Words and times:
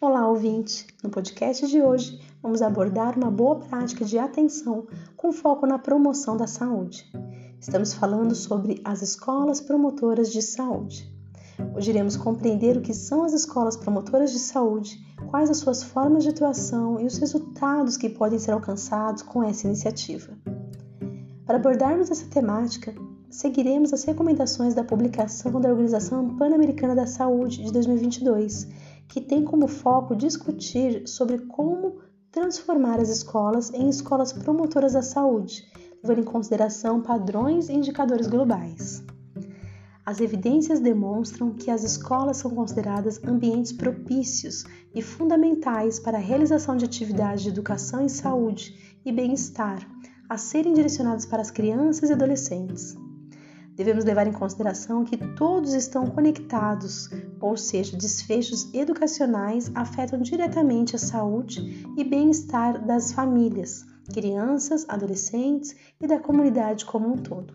Olá, 0.00 0.28
ouvinte! 0.28 0.86
No 1.02 1.10
podcast 1.10 1.66
de 1.66 1.82
hoje, 1.82 2.20
vamos 2.40 2.62
abordar 2.62 3.18
uma 3.18 3.32
boa 3.32 3.56
prática 3.56 4.04
de 4.04 4.16
atenção 4.16 4.86
com 5.16 5.32
foco 5.32 5.66
na 5.66 5.76
promoção 5.76 6.36
da 6.36 6.46
saúde. 6.46 7.10
Estamos 7.60 7.94
falando 7.94 8.32
sobre 8.32 8.80
as 8.84 9.02
escolas 9.02 9.60
promotoras 9.60 10.30
de 10.30 10.40
saúde. 10.40 11.12
Hoje 11.74 11.90
iremos 11.90 12.16
compreender 12.16 12.76
o 12.76 12.80
que 12.80 12.94
são 12.94 13.24
as 13.24 13.32
escolas 13.32 13.76
promotoras 13.76 14.30
de 14.30 14.38
saúde, 14.38 15.04
quais 15.32 15.50
as 15.50 15.56
suas 15.56 15.82
formas 15.82 16.22
de 16.22 16.30
atuação 16.30 17.00
e 17.00 17.04
os 17.04 17.18
resultados 17.18 17.96
que 17.96 18.08
podem 18.08 18.38
ser 18.38 18.52
alcançados 18.52 19.22
com 19.22 19.42
essa 19.42 19.66
iniciativa. 19.66 20.32
Para 21.44 21.56
abordarmos 21.56 22.08
essa 22.08 22.26
temática, 22.26 22.94
seguiremos 23.28 23.92
as 23.92 24.04
recomendações 24.04 24.74
da 24.74 24.84
publicação 24.84 25.60
da 25.60 25.70
Organização 25.70 26.36
Pan-Americana 26.36 26.94
da 26.94 27.06
Saúde 27.06 27.64
de 27.64 27.72
2022 27.72 28.68
que 29.08 29.20
tem 29.20 29.42
como 29.42 29.66
foco 29.66 30.14
discutir 30.14 31.08
sobre 31.08 31.38
como 31.38 31.98
transformar 32.30 33.00
as 33.00 33.08
escolas 33.08 33.72
em 33.72 33.88
escolas 33.88 34.32
promotoras 34.32 34.92
da 34.92 35.02
saúde, 35.02 35.66
levando 36.02 36.20
em 36.20 36.30
consideração 36.30 37.00
padrões 37.00 37.68
e 37.68 37.72
indicadores 37.72 38.26
globais. 38.26 39.02
As 40.04 40.20
evidências 40.20 40.80
demonstram 40.80 41.52
que 41.52 41.70
as 41.70 41.82
escolas 41.82 42.36
são 42.36 42.50
consideradas 42.50 43.22
ambientes 43.24 43.72
propícios 43.72 44.64
e 44.94 45.02
fundamentais 45.02 45.98
para 45.98 46.18
a 46.18 46.20
realização 46.20 46.76
de 46.76 46.84
atividades 46.84 47.42
de 47.42 47.50
educação 47.50 48.02
em 48.02 48.08
saúde 48.08 49.00
e 49.04 49.12
bem-estar, 49.12 49.86
a 50.28 50.36
serem 50.36 50.74
direcionadas 50.74 51.26
para 51.26 51.42
as 51.42 51.50
crianças 51.50 52.10
e 52.10 52.12
adolescentes 52.12 52.96
devemos 53.78 54.04
levar 54.04 54.26
em 54.26 54.32
consideração 54.32 55.04
que 55.04 55.16
todos 55.16 55.72
estão 55.72 56.04
conectados, 56.08 57.08
ou 57.40 57.56
seja, 57.56 57.96
desfechos 57.96 58.74
educacionais 58.74 59.70
afetam 59.72 60.20
diretamente 60.20 60.96
a 60.96 60.98
saúde 60.98 61.86
e 61.96 62.02
bem-estar 62.02 62.84
das 62.84 63.12
famílias, 63.12 63.86
crianças, 64.12 64.84
adolescentes 64.88 65.76
e 66.00 66.08
da 66.08 66.18
comunidade 66.18 66.84
como 66.84 67.08
um 67.08 67.16
todo. 67.16 67.54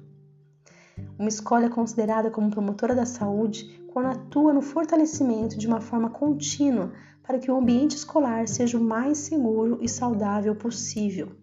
Uma 1.19 1.27
escola 1.27 1.65
é 1.65 1.69
considerada 1.69 2.31
como 2.31 2.49
promotora 2.49 2.95
da 2.95 3.05
saúde 3.05 3.83
quando 3.91 4.07
atua 4.07 4.53
no 4.53 4.61
fortalecimento 4.61 5.57
de 5.57 5.67
uma 5.67 5.81
forma 5.81 6.09
contínua 6.09 6.93
para 7.21 7.37
que 7.37 7.51
o 7.51 7.57
ambiente 7.57 7.97
escolar 7.97 8.47
seja 8.47 8.77
o 8.77 8.83
mais 8.83 9.17
seguro 9.17 9.77
e 9.81 9.89
saudável 9.89 10.55
possível. 10.55 11.33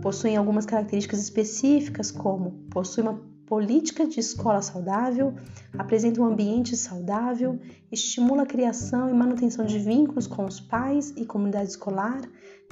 Possuem 0.00 0.36
algumas 0.36 0.64
características 0.64 1.20
específicas, 1.20 2.12
como 2.12 2.52
possui 2.70 3.02
uma 3.02 3.35
política 3.46 4.06
de 4.06 4.18
escola 4.18 4.60
saudável, 4.60 5.34
apresenta 5.78 6.20
um 6.20 6.24
ambiente 6.24 6.76
saudável, 6.76 7.58
estimula 7.90 8.42
a 8.42 8.46
criação 8.46 9.08
e 9.08 9.14
manutenção 9.14 9.64
de 9.64 9.78
vínculos 9.78 10.26
com 10.26 10.44
os 10.44 10.60
pais 10.60 11.12
e 11.16 11.24
comunidade 11.24 11.70
escolar 11.70 12.22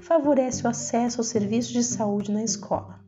favorece 0.02 0.64
o 0.64 0.68
acesso 0.68 1.20
aos 1.20 1.28
serviços 1.28 1.72
de 1.72 1.82
saúde 1.82 2.30
na 2.32 2.42
escola. 2.42 3.00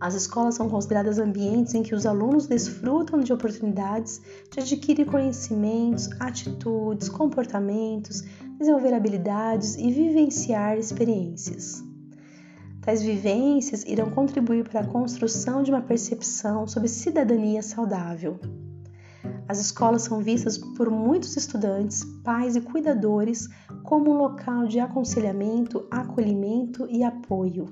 As 0.00 0.14
escolas 0.14 0.54
são 0.54 0.68
consideradas 0.68 1.18
ambientes 1.18 1.74
em 1.74 1.82
que 1.82 1.94
os 1.94 2.06
alunos 2.06 2.46
desfrutam 2.46 3.20
de 3.20 3.34
oportunidades 3.34 4.22
de 4.50 4.60
adquirir 4.60 5.04
conhecimentos, 5.04 6.08
atitudes, 6.18 7.10
comportamentos, 7.10 8.22
desenvolver 8.58 8.94
habilidades 8.94 9.76
e 9.76 9.90
vivenciar 9.90 10.78
experiências. 10.78 11.89
Tais 12.82 13.02
vivências 13.02 13.84
irão 13.84 14.10
contribuir 14.10 14.68
para 14.68 14.80
a 14.80 14.86
construção 14.86 15.62
de 15.62 15.70
uma 15.70 15.82
percepção 15.82 16.66
sobre 16.66 16.88
cidadania 16.88 17.62
saudável. 17.62 18.40
As 19.46 19.58
escolas 19.58 20.02
são 20.02 20.22
vistas 20.22 20.56
por 20.56 20.88
muitos 20.90 21.36
estudantes, 21.36 22.04
pais 22.24 22.56
e 22.56 22.60
cuidadores 22.60 23.48
como 23.82 24.10
um 24.12 24.16
local 24.16 24.66
de 24.66 24.78
aconselhamento, 24.78 25.86
acolhimento 25.90 26.86
e 26.88 27.02
apoio. 27.02 27.66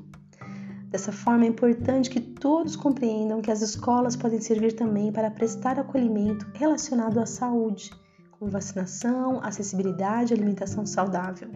Dessa 0.91 1.13
forma, 1.13 1.45
é 1.45 1.49
importante 1.49 2.11
que 2.11 2.21
todos 2.21 2.75
compreendam 2.75 3.41
que 3.41 3.51
as 3.51 3.63
escolas 3.63 4.17
podem 4.17 4.41
servir 4.41 4.73
também 4.73 5.13
para 5.13 5.31
prestar 5.31 5.79
acolhimento 5.79 6.47
relacionado 6.55 7.19
à 7.19 7.27
saúde, 7.27 7.91
como 8.33 8.51
vacinação, 8.51 9.41
acessibilidade 9.43 10.33
e 10.33 10.37
alimentação 10.37 10.85
saudável. 10.85 11.51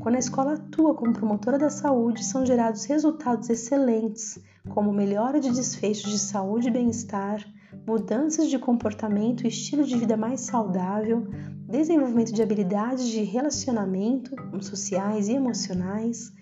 Quando 0.00 0.14
a 0.14 0.18
escola 0.18 0.54
atua 0.54 0.94
como 0.94 1.12
promotora 1.12 1.58
da 1.58 1.70
saúde, 1.70 2.24
são 2.24 2.46
gerados 2.46 2.84
resultados 2.84 3.50
excelentes, 3.50 4.38
como 4.68 4.92
melhora 4.92 5.40
de 5.40 5.50
desfechos 5.50 6.12
de 6.12 6.18
saúde 6.18 6.68
e 6.68 6.70
bem-estar, 6.70 7.44
mudanças 7.86 8.48
de 8.48 8.58
comportamento 8.58 9.44
e 9.44 9.48
estilo 9.48 9.84
de 9.84 9.96
vida 9.96 10.16
mais 10.16 10.40
saudável, 10.40 11.26
desenvolvimento 11.66 12.32
de 12.32 12.42
habilidades 12.42 13.08
de 13.08 13.22
relacionamento 13.22 14.36
sociais 14.62 15.28
e 15.28 15.32
emocionais, 15.32 16.32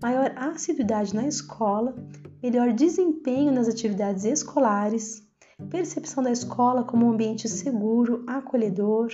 maior 0.00 0.32
assiduidade 0.36 1.14
na 1.14 1.26
escola, 1.26 1.94
melhor 2.42 2.72
desempenho 2.72 3.52
nas 3.52 3.68
atividades 3.68 4.24
escolares, 4.24 5.22
percepção 5.70 6.22
da 6.22 6.30
escola 6.30 6.82
como 6.82 7.06
um 7.06 7.12
ambiente 7.12 7.48
seguro, 7.48 8.24
acolhedor, 8.26 9.08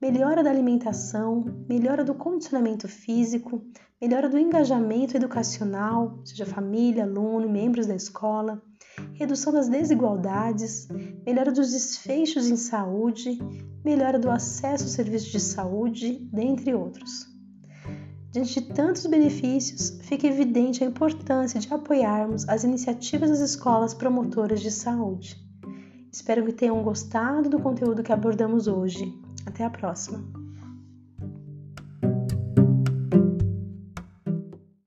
melhora 0.00 0.44
da 0.44 0.50
alimentação, 0.50 1.44
melhora 1.68 2.04
do 2.04 2.14
condicionamento 2.14 2.86
físico, 2.86 3.64
melhora 4.00 4.28
do 4.28 4.38
engajamento 4.38 5.16
educacional, 5.16 6.20
seja 6.24 6.46
família, 6.46 7.02
aluno, 7.02 7.48
membros 7.48 7.86
da 7.86 7.96
escola, 7.96 8.62
redução 9.14 9.52
das 9.52 9.68
desigualdades, 9.68 10.86
melhora 11.26 11.50
dos 11.50 11.72
desfechos 11.72 12.48
em 12.48 12.56
saúde, 12.56 13.38
melhora 13.84 14.18
do 14.18 14.30
acesso 14.30 14.84
aos 14.84 14.92
serviços 14.92 15.32
de 15.32 15.40
saúde, 15.40 16.28
dentre 16.32 16.74
outros. 16.74 17.26
Diante 18.30 18.60
de 18.60 18.72
tantos 18.72 19.04
benefícios, 19.06 19.98
fica 20.02 20.28
evidente 20.28 20.84
a 20.84 20.86
importância 20.86 21.58
de 21.58 21.72
apoiarmos 21.72 22.48
as 22.48 22.62
iniciativas 22.62 23.30
das 23.30 23.40
escolas 23.40 23.94
promotoras 23.94 24.60
de 24.60 24.70
saúde. 24.70 25.36
Espero 26.12 26.44
que 26.44 26.52
tenham 26.52 26.82
gostado 26.82 27.48
do 27.48 27.58
conteúdo 27.58 28.02
que 28.02 28.12
abordamos 28.12 28.68
hoje. 28.68 29.12
Até 29.46 29.64
a 29.64 29.70
próxima! 29.70 30.47